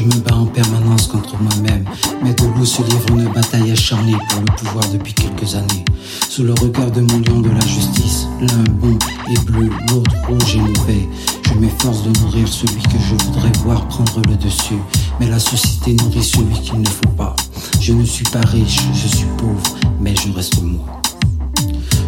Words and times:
Je 0.00 0.06
me 0.06 0.20
bats 0.22 0.34
en 0.34 0.46
permanence 0.46 1.08
contre 1.08 1.36
moi-même. 1.42 1.84
Mais 2.24 2.32
de 2.32 2.44
loup 2.44 2.64
se 2.64 2.80
livre 2.80 3.10
une 3.10 3.28
bataille 3.34 3.70
acharnée 3.70 4.16
pour 4.30 4.40
le 4.40 4.56
pouvoir 4.56 4.88
depuis 4.88 5.12
quelques 5.12 5.54
années. 5.54 5.84
Sous 6.30 6.42
le 6.42 6.54
regard 6.54 6.90
de 6.90 7.02
mon 7.02 7.18
lion 7.18 7.40
de 7.40 7.50
la 7.50 7.60
justice, 7.66 8.26
l'un 8.40 8.64
bon 8.72 8.98
et 9.30 9.38
bleu, 9.44 9.68
l'autre 9.90 10.14
rouge 10.26 10.56
et 10.56 10.60
mauvais. 10.60 11.06
Je 11.42 11.52
m'efforce 11.52 12.02
de 12.04 12.18
nourrir 12.20 12.48
celui 12.48 12.82
que 12.82 12.98
je 12.98 13.26
voudrais 13.26 13.52
voir 13.62 13.86
prendre 13.88 14.22
le 14.26 14.36
dessus. 14.36 14.78
Mais 15.18 15.28
la 15.28 15.38
société 15.38 15.92
nourrit 15.92 16.24
celui 16.24 16.58
qu'il 16.62 16.80
ne 16.80 16.88
faut 16.88 17.14
pas. 17.18 17.36
Je 17.78 17.92
ne 17.92 18.04
suis 18.04 18.24
pas 18.24 18.40
riche, 18.40 18.80
je 18.94 19.06
suis 19.06 19.28
pauvre, 19.36 19.76
mais 20.00 20.14
je 20.16 20.32
reste 20.32 20.62
moi. 20.62 21.02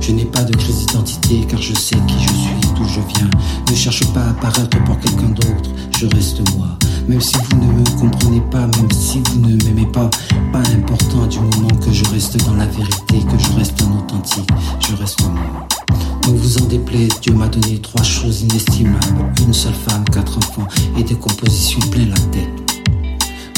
Je 0.01 0.13
n'ai 0.13 0.25
pas 0.25 0.45
de 0.45 0.57
crise 0.57 0.87
d'identité 0.87 1.47
car 1.47 1.61
je 1.61 1.75
sais 1.75 1.97
qui 2.09 2.23
je 2.23 2.33
suis, 2.33 2.72
je 2.87 3.01
viens. 3.15 3.31
Ne 3.71 3.75
cherche 3.75 4.05
pas 4.13 4.25
à 4.29 4.33
paraître 4.35 4.83
pour 4.85 4.99
quelqu'un 5.01 5.29
d'autre, 5.29 5.71
je 5.99 6.07
reste 6.07 6.41
moi. 6.57 6.69
Même 7.09 7.21
si 7.21 7.35
vous 7.51 7.57
ne 7.61 7.73
me 7.73 8.01
comprenez 8.01 8.41
pas, 8.51 8.67
même 8.67 8.91
si 8.93 9.21
vous 9.27 9.41
ne 9.41 9.57
m'aimez 9.65 9.87
pas, 9.93 10.09
pas 10.53 10.63
important 10.75 11.27
du 11.27 11.41
moment 11.41 11.75
que 11.85 11.91
je 11.91 12.05
reste 12.07 12.37
dans 12.47 12.55
la 12.55 12.67
vérité, 12.67 13.21
que 13.21 13.39
je 13.39 13.59
reste 13.59 13.83
un 13.83 13.99
authentique, 13.99 14.49
je 14.81 14.95
reste 14.95 15.21
moi. 15.23 15.67
Ne 16.29 16.33
vous 16.33 16.59
en 16.59 16.67
déplaise, 16.67 17.11
Dieu 17.21 17.35
m'a 17.35 17.49
donné 17.49 17.81
trois 17.81 18.05
choses 18.05 18.43
inestimables. 18.43 19.33
Une 19.45 19.53
seule 19.53 19.75
femme, 19.75 20.05
quatre 20.13 20.39
enfants 20.39 20.69
et 20.97 21.03
des 21.03 21.17
compositions 21.17 21.81
plein 21.91 22.07
la 22.07 22.17
tête 22.31 22.72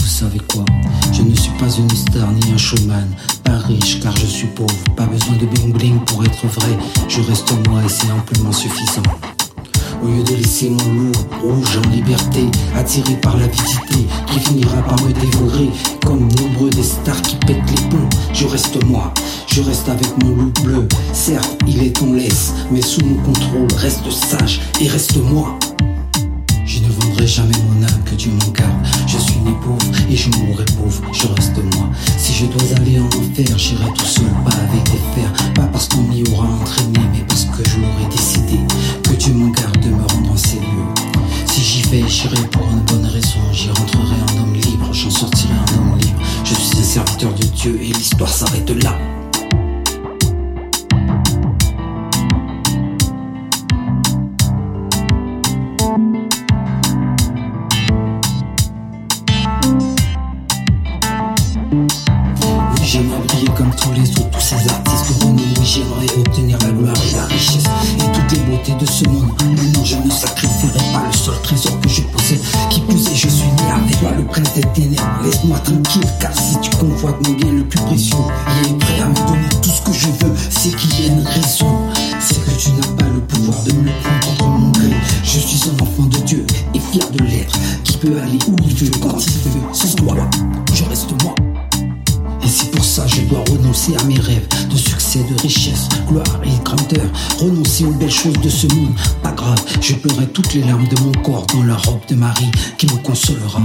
savez 0.07 0.41
quoi 0.53 0.65
Je 1.13 1.23
ne 1.23 1.35
suis 1.35 1.53
pas 1.53 1.71
une 1.79 1.91
star 1.91 2.31
ni 2.33 2.53
un 2.53 2.59
showman, 2.59 3.09
pas 3.43 3.59
riche 3.59 4.01
car 4.01 4.15
je 4.17 4.27
suis 4.27 4.47
pauvre, 4.49 4.75
pas 4.97 5.07
besoin 5.07 5.37
de 5.37 5.47
bling 5.47 5.73
bling 5.73 5.99
pour 6.05 6.25
être 6.25 6.47
vrai, 6.47 6.77
je 7.09 7.21
reste 7.23 7.53
moi 7.69 7.81
et 7.85 7.89
c'est 7.89 8.11
amplement 8.11 8.53
suffisant. 8.53 9.03
Au 10.03 10.07
lieu 10.07 10.23
de 10.23 10.35
laisser 10.35 10.69
mon 10.69 10.93
loup 10.93 11.13
rouge 11.43 11.79
en 11.83 11.89
liberté, 11.89 12.47
attiré 12.77 13.15
par 13.23 13.37
l'avidité 13.39 14.07
qui 14.27 14.41
finira 14.41 14.83
par 14.83 15.01
me 15.03 15.13
dévorer, 15.13 15.71
comme 16.05 16.29
nombreux 16.33 16.71
des 16.71 16.83
stars 16.83 17.23
qui 17.23 17.37
pètent 17.37 17.71
les 17.71 17.89
ponts, 17.89 18.09
je 18.35 18.47
reste 18.47 18.85
moi, 18.85 19.15
je 19.47 19.63
reste 19.63 19.89
avec 19.89 20.23
mon 20.23 20.37
loup 20.37 20.53
bleu. 20.63 20.87
Certes, 21.15 21.57
il 21.67 21.83
est 21.83 21.97
ton 21.97 22.13
laisse, 22.13 22.53
mais 22.71 22.83
sous 22.83 23.05
mon 23.05 23.17
contrôle, 23.23 23.69
reste 23.79 24.11
sage 24.11 24.61
et 24.81 24.89
reste 24.89 25.17
moi. 25.17 25.59
Jamais 27.27 27.55
mon 27.69 27.83
âme, 27.83 28.03
que 28.05 28.15
Dieu 28.15 28.31
m'en 28.31 28.53
garde. 28.53 28.87
Je 29.07 29.17
suis 29.19 29.39
né 29.41 29.51
pauvre 29.65 29.81
et 30.11 30.15
je 30.15 30.29
mourrai 30.31 30.65
pauvre, 30.77 31.03
je 31.13 31.27
reste 31.27 31.57
moi. 31.75 31.89
Si 32.19 32.35
je 32.35 32.47
dois 32.47 32.77
aller 32.77 33.01
en 33.01 33.07
enfer, 33.07 33.59
j'irai 33.59 33.91
tout 33.95 34.05
seul, 34.05 34.25
pas 34.45 34.55
avec 34.55 34.85
des 34.85 35.01
fers. 35.15 35.33
Pas 35.55 35.67
parce 35.73 35.89
qu'on 35.89 36.03
m'y 36.03 36.23
aura 36.31 36.47
entraîné, 36.47 37.01
mais 37.13 37.25
parce 37.27 37.47
que 37.47 37.65
je 37.65 37.77
décidé. 38.15 38.61
Que 39.03 39.15
Dieu 39.15 39.33
m'en 39.33 39.49
garde 39.49 39.81
de 39.81 39.89
me 39.89 40.03
rendre 40.03 40.33
en 40.33 40.37
ces 40.37 40.59
lieux. 40.59 40.95
Si 41.47 41.63
j'y 41.63 41.83
vais, 41.89 42.07
j'irai 42.07 42.47
pour 42.53 42.69
une 42.71 42.81
bonne 42.81 43.07
raison. 43.07 43.41
J'y 43.53 43.71
rentrerai 43.71 44.17
en 44.29 44.43
homme 44.43 44.55
libre, 44.55 44.93
j'en 44.93 45.11
sortirai 45.11 45.55
en 45.55 45.79
homme 45.81 45.99
libre. 45.99 46.21
Je 46.45 46.55
suis 46.55 46.79
un 46.79 46.83
serviteur 46.83 47.35
de 47.35 47.45
Dieu 47.45 47.81
et 47.83 47.87
l'histoire 47.87 48.31
s'arrête 48.31 48.71
là. 48.83 48.99
J'aimerais 62.95 63.19
briller 63.27 63.49
comme 63.57 63.75
tous 63.75 63.91
les 63.91 64.09
autres, 64.13 64.31
tous 64.31 64.41
ces 64.41 64.69
artistes 64.71 65.19
connus. 65.19 65.43
Oui, 65.59 65.67
j'aimerais 65.67 66.17
obtenir 66.17 66.57
la 66.61 66.71
gloire 66.71 66.95
et 66.95 67.17
la 67.17 67.25
richesse 67.25 67.65
et 67.99 68.13
toutes 68.13 68.39
les 68.39 68.45
beautés 68.45 68.75
de 68.79 68.87
ce 68.87 69.03
monde. 69.09 69.33
Mais 69.41 69.67
non, 69.73 69.85
je 69.85 69.97
ne 69.97 70.09
sacrifierai 70.09 70.79
pas 70.93 71.03
le 71.05 71.13
seul 71.13 71.35
trésor 71.43 71.81
que 71.81 71.89
je 71.89 72.03
possède. 72.03 72.41
Qui 72.71 72.81
plus 72.83 73.05
est, 73.09 73.17
je 73.17 73.29
suis 73.29 73.49
né 73.49 73.73
avec 73.75 73.99
toi, 73.99 74.13
le 74.17 74.25
prince 74.25 74.55
des 74.55 74.63
ténèbres. 74.75 75.03
Laisse-moi 75.25 75.59
tranquille, 75.59 76.07
car 76.21 76.33
si 76.39 76.57
tu 76.61 76.71
convoites 76.77 77.27
mon 77.27 77.35
bien 77.35 77.51
le 77.51 77.65
plus 77.65 77.81
précieux, 77.81 78.17
il 78.63 78.71
est 78.71 78.79
prêt 78.79 79.01
à 79.01 79.09
me 79.09 79.27
donner 79.27 79.49
tout 79.61 79.71
ce 79.71 79.83
que 79.83 79.93
je 79.93 80.07
veux. 80.07 80.35
C'est 80.51 80.77
qu'il 80.77 81.01
y 81.01 81.09
a 81.09 81.13
une 81.15 81.27
raison. 81.27 81.67
C'est 82.21 82.45
que 82.45 82.51
tu 82.57 82.71
n'as 82.75 82.87
pas 82.97 83.11
le 83.13 83.19
pouvoir 83.23 83.61
de 83.65 83.73
me 83.73 83.91
prendre 83.91 84.37
contre 84.39 84.49
mon 84.51 84.71
gré. 84.71 84.95
Je 85.25 85.41
suis 85.41 85.69
un 85.69 85.83
enfant 85.83 86.05
de 86.05 86.19
Dieu 86.19 86.47
et 86.73 86.79
fier 86.79 87.11
de 87.11 87.25
l'être, 87.25 87.59
qui 87.83 87.97
peut 87.97 88.21
aller 88.23 88.39
où 88.47 88.55
il 88.63 88.73
veut, 88.77 88.91
quand 89.03 89.19
il 89.19 89.51
veut. 89.51 89.61
Sans 89.73 89.93
toi, 89.97 90.15
je 90.73 90.85
reste 90.85 91.11
moi. 91.25 91.35
Je 92.95 93.23
dois 93.23 93.43
renoncer 93.51 93.97
à 93.97 94.05
mes 94.05 94.21
rêves 94.21 94.47
de 94.71 94.77
succès, 94.77 95.19
de 95.19 95.43
richesse, 95.43 95.89
gloire 96.07 96.41
et 96.45 96.63
grandeur. 96.63 97.11
Renoncer 97.39 97.85
aux 97.85 97.93
belles 97.93 98.09
choses 98.09 98.39
de 98.41 98.49
ce 98.49 98.69
monde. 98.69 98.95
Pas 99.21 99.33
grave, 99.33 99.61
je 99.81 99.95
pleurerai 99.95 100.29
toutes 100.29 100.55
les 100.55 100.63
larmes 100.63 100.87
de 100.87 101.01
mon 101.01 101.11
corps 101.23 101.45
dans 101.53 101.65
la 101.65 101.75
robe 101.75 102.07
de 102.09 102.15
Marie 102.15 102.53
qui 102.79 102.87
me 102.87 102.97
consolera. 102.99 103.61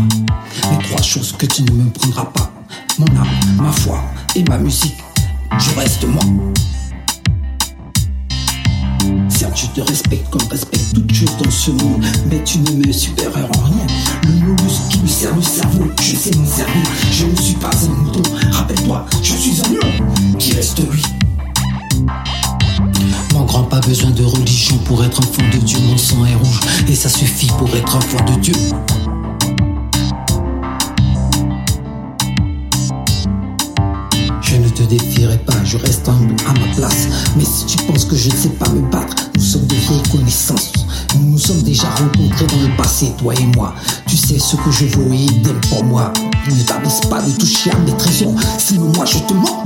Les 0.71 0.83
trois 0.83 1.01
choses 1.03 1.31
que 1.33 1.45
tu 1.45 1.61
ne 1.61 1.71
me 1.71 1.89
prendras 1.91 2.25
pas 2.25 2.51
mon 2.97 3.05
âme, 3.05 3.27
ma 3.57 3.71
foi 3.71 4.01
et 4.35 4.43
ma 4.45 4.57
musique. 4.57 4.97
Je 5.59 5.79
reste 5.79 6.05
moi. 6.07 6.23
Certes, 9.39 9.57
je 9.57 9.67
te 9.67 9.87
respecte 9.87 10.29
comme 10.31 10.45
respecte 10.51 10.93
toute 10.93 11.13
chose 11.13 11.37
dans 11.41 11.49
ce 11.49 11.71
monde, 11.71 12.03
mais 12.29 12.43
tu 12.43 12.59
ne 12.59 12.85
me 12.85 12.91
supérieures 12.91 13.49
en 13.57 13.63
rien. 13.67 13.87
Le 14.27 14.33
mollusque 14.33 14.89
qui 14.89 14.99
me 14.99 15.07
sert 15.07 15.33
le 15.33 15.41
cerveau, 15.41 15.85
je 16.01 16.13
sais 16.13 16.35
m'en 16.35 16.45
servir. 16.45 16.83
Je 17.09 17.25
ne 17.25 17.35
suis 17.37 17.53
pas 17.53 17.69
un 17.85 18.03
mouton, 18.03 18.21
rappelle-toi, 18.51 19.05
je 19.23 19.33
suis 19.33 19.61
un 19.61 19.69
lion 19.69 20.37
qui 20.37 20.51
reste 20.51 20.81
lui. 20.91 21.01
Mon 23.31 23.45
grand, 23.45 23.63
pas 23.63 23.79
besoin 23.79 24.09
de 24.09 24.25
religion 24.25 24.77
pour 24.79 25.05
être 25.05 25.19
enfant 25.19 25.49
de 25.53 25.57
Dieu. 25.59 25.79
Mon 25.87 25.97
sang 25.97 26.25
est 26.25 26.35
rouge 26.35 26.59
et 26.89 26.95
ça 26.95 27.07
suffit 27.07 27.47
pour 27.57 27.73
être 27.73 27.95
enfant 27.95 28.21
de 28.25 28.41
Dieu. 28.41 28.55
Je 34.41 34.55
ne 34.57 34.67
te 34.67 34.83
défierai 34.83 35.37
pas, 35.37 35.63
je 35.63 35.77
reste 35.77 36.09
humble 36.09 36.35
à 36.45 36.51
ma 36.51 36.75
place. 36.75 37.07
Mais 37.37 37.45
si 37.45 37.65
tu 37.67 37.77
penses 37.85 38.03
que 38.03 38.17
je 38.17 38.29
ne 38.29 38.35
sais 38.35 38.49
pas 38.49 38.67
me 38.67 38.81
battre, 38.91 39.28
sommes 39.49 39.65
de 39.65 39.75
vieilles 39.75 40.03
connaissances. 40.11 40.71
Nous 41.15 41.31
nous 41.31 41.39
sommes 41.39 41.63
déjà 41.63 41.89
rencontrés 41.89 42.45
dans 42.45 42.67
le 42.67 42.77
passé, 42.77 43.11
toi 43.17 43.33
et 43.33 43.45
moi. 43.55 43.73
Tu 44.05 44.15
sais 44.15 44.37
ce 44.37 44.55
que 44.57 44.69
je 44.69 44.85
veux 44.85 45.11
et 45.11 45.23
idem 45.23 45.59
pour 45.69 45.83
moi. 45.83 46.13
Ne 46.47 46.63
t'abaisse 46.63 47.01
pas 47.09 47.19
de 47.23 47.31
toucher 47.31 47.71
à 47.71 47.79
mes 47.79 47.97
trésors, 47.97 48.35
sinon 48.59 48.91
moi 48.95 49.05
je 49.05 49.17
te 49.17 49.33
mens. 49.33 49.65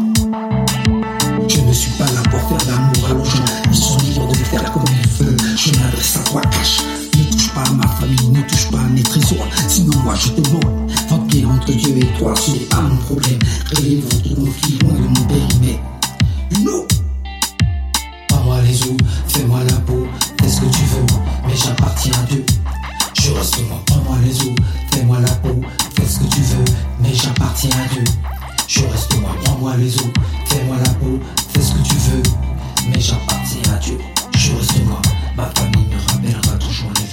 Je 1.49 1.59
ne 1.59 1.73
suis 1.73 1.91
pas 1.91 2.05
là 2.05 2.21
pour 2.31 2.39
faire 2.47 2.69
l'amour 2.69 3.05
à 3.05 3.29
gens. 3.29 3.43
Ils 3.69 3.75
sont 3.75 3.97
libres 3.97 4.31
de 4.31 4.37
le 4.37 4.45
faire 4.45 4.71
comme 4.71 4.83
ils 4.87 5.25
veulent. 5.25 5.37
Je 5.57 5.71
m'adresse 5.71 6.15
à 6.15 6.19
toi, 6.29 6.41
cache. 6.43 6.79
Ne 7.17 7.23
touche 7.31 7.53
pas 7.53 7.63
à 7.63 7.73
ma 7.73 7.87
famille, 7.87 8.29
ne 8.31 8.41
touche 8.43 8.71
pas 8.71 8.79
à 8.79 8.87
mes 8.87 9.03
trésors. 9.03 9.47
Sinon, 9.67 9.97
moi, 10.05 10.15
je 10.15 10.29
te 10.29 10.49
mens. 10.49 10.87
Bien 11.27 11.49
entre 11.49 11.71
Dieu 11.71 11.97
et 11.97 12.19
toi, 12.19 12.33
ce 12.35 12.51
n'est 12.51 12.57
pas 12.57 12.81
mon 12.81 12.95
problème. 12.97 13.39
Réglez 13.73 14.01
votre 14.01 14.35
conflit 14.35 14.79
loin 14.79 14.93
de 14.93 15.07
mon 15.07 15.25
périmètre. 15.25 15.92
j'appartiens 21.63 22.13
à 22.19 22.23
Dieu. 22.23 22.45
Je 23.21 23.31
reçois, 23.31 23.81
prends-moi 23.85 24.17
les 24.23 24.35
os, 24.41 24.55
fais-moi 24.91 25.19
la 25.19 25.31
peau, 25.35 25.61
fais 25.95 26.05
ce 26.05 26.19
que 26.19 26.25
tu 26.25 26.41
veux, 26.41 26.65
mais 26.99 27.13
j'appartiens 27.13 27.69
à 27.71 27.93
Dieu. 27.93 28.03
Je 28.67 28.81
reste 28.81 29.19
moi, 29.21 29.31
prends-moi 29.43 29.77
les 29.77 29.95
os, 29.95 30.11
fais-moi 30.45 30.77
la 30.83 30.89
peau, 30.95 31.19
fais 31.53 31.61
ce 31.61 31.71
que 31.71 31.83
tu 31.83 31.95
veux, 31.95 32.23
mais 32.89 32.99
j'appartiens 32.99 33.73
à 33.73 33.77
Dieu. 33.77 33.97
Je 34.35 34.51
reste 34.51 34.85
moi, 34.85 35.01
ma 35.37 35.45
famille 35.45 35.87
me 35.87 36.11
rappellera 36.11 36.57
toujours 36.57 36.91
les 36.95 37.12